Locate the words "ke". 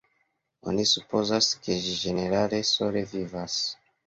1.67-1.77